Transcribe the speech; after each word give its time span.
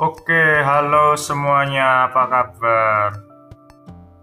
Oke, 0.00 0.64
halo 0.64 1.12
semuanya, 1.12 2.08
apa 2.08 2.24
kabar? 2.24 3.20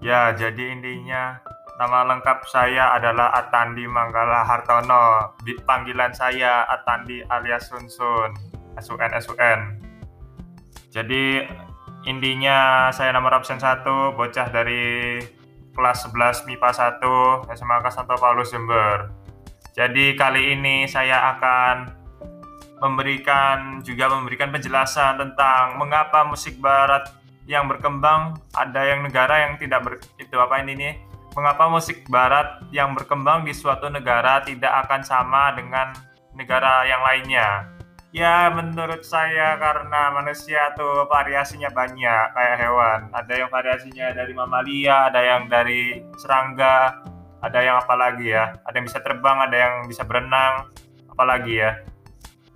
Ya, 0.01 0.33
jadi 0.33 0.73
intinya 0.73 1.37
nama 1.77 2.01
lengkap 2.01 2.49
saya 2.49 2.97
adalah 2.97 3.29
Atandi 3.37 3.85
Manggala 3.85 4.41
Hartono. 4.41 5.37
Di 5.45 5.53
panggilan 5.69 6.17
saya 6.17 6.65
Atandi 6.65 7.21
alias 7.29 7.69
Sunsun, 7.69 8.33
SUN 8.81 9.11
SUN. 9.21 9.59
Jadi 10.89 11.45
intinya 12.09 12.89
saya 12.89 13.13
nomor 13.13 13.37
absen 13.37 13.61
1, 13.61 14.17
bocah 14.17 14.49
dari 14.49 15.21
kelas 15.77 16.09
11 16.09 16.49
MIPA 16.49 16.73
1 16.73 17.53
SMA 17.53 17.77
Santo 17.93 18.17
Paulus 18.17 18.49
Jember. 18.49 19.13
Jadi 19.77 20.17
kali 20.17 20.57
ini 20.57 20.89
saya 20.89 21.37
akan 21.37 22.06
memberikan 22.77 23.81
juga 23.81 24.09
memberikan 24.11 24.53
penjelasan 24.53 25.17
tentang 25.17 25.77
mengapa 25.81 26.25
musik 26.29 26.61
barat 26.61 27.09
yang 27.49 27.65
berkembang. 27.65 28.37
Ada 28.53 28.93
yang 28.93 28.99
negara 29.07 29.47
yang 29.47 29.53
tidak 29.57 29.79
ber, 29.81 29.93
itu 30.21 30.35
apa 30.37 30.61
ini 30.61 30.73
nih? 30.77 30.93
Mengapa 31.33 31.69
musik 31.69 32.05
barat 32.09 32.65
yang 32.73 32.97
berkembang 32.97 33.45
di 33.45 33.53
suatu 33.53 33.89
negara 33.89 34.41
tidak 34.41 34.85
akan 34.85 35.01
sama 35.05 35.53
dengan 35.53 35.93
negara 36.33 36.85
yang 36.85 37.01
lainnya? 37.05 37.69
Ya 38.15 38.49
menurut 38.49 39.05
saya 39.05 39.59
karena 39.61 40.09
manusia 40.09 40.73
tuh 40.73 41.05
variasinya 41.05 41.69
banyak 41.69 42.33
kayak 42.33 42.57
hewan. 42.57 42.99
Ada 43.13 43.33
yang 43.45 43.49
variasinya 43.53 44.07
dari 44.15 44.33
mamalia 44.33 45.13
ada 45.13 45.21
yang 45.21 45.45
dari 45.45 46.01
serangga 46.17 46.97
ada 47.45 47.59
yang 47.61 47.77
apa 47.77 47.93
lagi 47.93 48.33
ya? 48.33 48.57
Ada 48.65 48.81
yang 48.81 48.87
bisa 48.89 48.99
terbang 49.05 49.37
ada 49.37 49.57
yang 49.57 49.73
bisa 49.85 50.01
berenang 50.01 50.73
apalagi 51.13 51.61
ya 51.61 51.77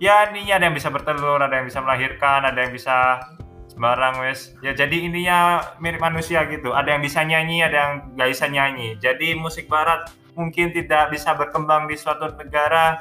ya 0.02 0.26
ininya 0.34 0.58
ada 0.58 0.64
yang 0.66 0.74
bisa 0.74 0.90
bertelur 0.90 1.38
ada 1.38 1.62
yang 1.62 1.70
bisa 1.70 1.78
melahirkan 1.78 2.42
ada 2.42 2.58
yang 2.58 2.74
bisa 2.74 3.22
sembarang 3.70 4.18
wes. 4.20 4.52
Ya 4.60 4.74
jadi 4.74 5.08
ininya 5.08 5.62
mirip 5.78 6.02
manusia 6.02 6.42
gitu. 6.50 6.74
Ada 6.74 6.98
yang 6.98 7.02
bisa 7.06 7.22
nyanyi 7.22 7.64
ada 7.64 7.76
yang 7.78 7.92
gak 8.18 8.28
bisa 8.34 8.46
nyanyi. 8.50 8.98
Jadi 8.98 9.38
musik 9.38 9.70
barat 9.70 10.10
mungkin 10.34 10.74
tidak 10.74 11.14
bisa 11.14 11.32
berkembang 11.38 11.86
di 11.86 11.96
suatu 11.96 12.28
negara 12.34 13.00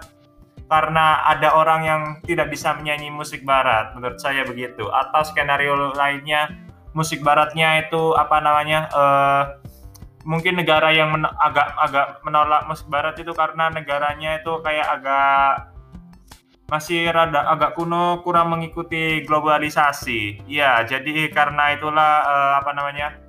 karena 0.71 1.19
ada 1.27 1.51
orang 1.51 1.81
yang 1.83 2.01
tidak 2.23 2.47
bisa 2.47 2.71
menyanyi 2.71 3.11
musik 3.11 3.43
barat 3.43 3.91
menurut 3.97 4.21
saya 4.21 4.47
begitu. 4.47 4.87
Atau 4.87 5.27
skenario 5.27 5.91
lainnya 5.97 6.47
musik 6.95 7.19
baratnya 7.19 7.83
itu 7.87 8.15
apa 8.15 8.39
namanya 8.39 8.87
uh, 8.95 9.43
mungkin 10.23 10.61
negara 10.61 10.93
yang 10.93 11.11
men 11.11 11.25
agak 11.25 11.67
agak 11.81 12.07
menolak 12.23 12.63
musik 12.69 12.87
barat 12.87 13.17
itu 13.17 13.33
karena 13.33 13.73
negaranya 13.73 14.39
itu 14.39 14.53
kayak 14.61 14.87
agak 15.01 15.71
masih 16.71 17.11
rada 17.11 17.51
agak 17.51 17.75
kuno 17.75 18.23
kurang 18.23 18.55
mengikuti 18.55 19.27
globalisasi. 19.27 20.47
Ya, 20.47 20.79
jadi 20.87 21.27
karena 21.27 21.75
itulah 21.75 22.23
uh, 22.23 22.53
apa 22.63 22.71
namanya? 22.71 23.19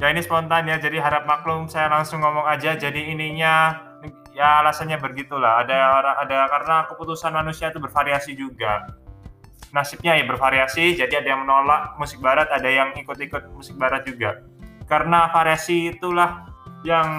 Ya 0.00 0.08
ini 0.08 0.24
spontan 0.24 0.64
ya, 0.64 0.80
jadi 0.80 1.04
harap 1.04 1.28
maklum 1.28 1.68
saya 1.68 1.92
langsung 1.92 2.24
ngomong 2.24 2.48
aja. 2.48 2.80
Jadi 2.80 3.12
ininya 3.12 3.76
ya 4.32 4.64
alasannya 4.64 4.96
begitulah. 4.96 5.68
Ada 5.68 5.76
ada 6.24 6.38
karena 6.48 6.76
keputusan 6.88 7.36
manusia 7.36 7.68
itu 7.68 7.76
bervariasi 7.76 8.32
juga. 8.32 8.88
Nasibnya 9.76 10.16
ya 10.16 10.24
bervariasi, 10.24 10.96
jadi 10.96 11.20
ada 11.20 11.28
yang 11.34 11.44
menolak 11.44 11.98
musik 11.98 12.22
barat, 12.22 12.46
ada 12.48 12.70
yang 12.70 12.94
ikut-ikut 12.94 13.52
musik 13.52 13.74
barat 13.76 14.06
juga. 14.06 14.40
Karena 14.86 15.28
variasi 15.34 15.90
itulah 15.90 16.46
yang 16.86 17.10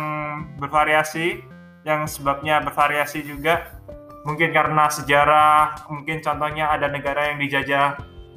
bervariasi, 0.55 1.43
yang 1.83 2.07
sebabnya 2.07 2.63
bervariasi 2.63 3.27
juga 3.27 3.74
mungkin 4.25 4.49
karena 4.51 4.89
sejarah 4.89 5.87
mungkin 5.87 6.19
contohnya 6.19 6.73
ada 6.73 6.89
negara 6.89 7.29
yang 7.31 7.37
dijajah 7.37 7.95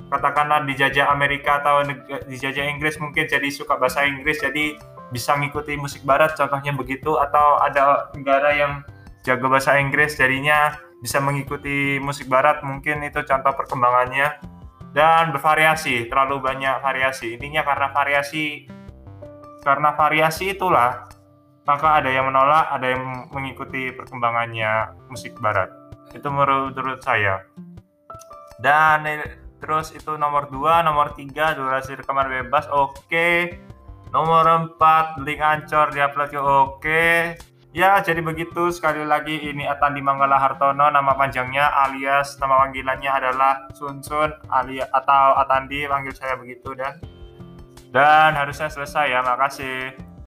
katakanlah 0.09 0.65
dijajah 0.69 1.09
Amerika 1.09 1.65
atau 1.65 1.85
dijajah 2.29 2.69
Inggris 2.69 3.01
mungkin 3.01 3.25
jadi 3.25 3.49
suka 3.49 3.81
bahasa 3.81 4.05
Inggris 4.05 4.41
jadi 4.41 4.77
bisa 5.09 5.33
ngikuti 5.37 5.81
musik 5.81 6.05
barat 6.05 6.37
contohnya 6.37 6.77
begitu 6.77 7.17
atau 7.17 7.57
ada 7.65 8.13
negara 8.13 8.53
yang 8.53 8.73
jago 9.25 9.49
bahasa 9.49 9.81
Inggris 9.81 10.17
jadinya 10.17 10.77
bisa 10.99 11.23
mengikuti 11.23 12.03
musik 12.03 12.27
barat 12.27 12.63
mungkin 12.67 13.07
itu 13.07 13.23
contoh 13.23 13.55
perkembangannya. 13.55 14.59
Dan 14.89 15.31
bervariasi 15.37 16.09
terlalu 16.09 16.43
banyak 16.43 16.81
variasi. 16.81 17.37
Intinya 17.39 17.63
karena 17.63 17.93
variasi 17.93 18.67
karena 19.63 19.93
variasi 19.95 20.57
itulah 20.57 21.07
maka 21.69 22.01
ada 22.01 22.09
yang 22.09 22.33
menolak, 22.33 22.73
ada 22.73 22.97
yang 22.97 23.29
mengikuti 23.29 23.93
perkembangannya 23.93 24.97
musik 25.13 25.37
barat. 25.37 25.69
Itu 26.17 26.33
menurut, 26.33 27.05
saya. 27.05 27.45
Dan 28.57 29.05
terus 29.61 29.93
itu 29.93 30.17
nomor 30.17 30.49
2, 30.49 30.81
nomor 30.89 31.13
3 31.13 31.61
durasi 31.61 32.01
rekaman 32.01 32.33
bebas 32.49 32.73
oke. 32.73 33.05
Okay. 33.05 33.61
Nomor 34.09 34.73
4 34.81 35.21
link 35.21 35.45
ancor 35.45 35.93
diupload 35.93 36.29
ke 36.33 36.41
oke. 36.41 36.81
Okay. 36.81 37.17
Ya, 37.77 38.01
jadi 38.01 38.25
begitu 38.25 38.73
sekali 38.73 39.05
lagi 39.05 39.37
ini 39.37 39.69
Atandi 39.69 40.01
Manggala 40.01 40.41
Hartono 40.41 40.89
nama 40.89 41.13
panjangnya 41.13 41.69
alias 41.85 42.41
nama 42.41 42.65
panggilannya 42.65 43.13
adalah 43.13 43.69
Sunsun 43.77 44.33
alias 44.49 44.89
atau 44.89 45.37
Atandi 45.37 45.85
panggil 45.85 46.17
saya 46.17 46.41
begitu 46.41 46.73
dan 46.73 46.97
dan 47.93 48.33
harusnya 48.33 48.73
selesai 48.73 49.13
ya. 49.13 49.21
Makasih. 49.21 50.08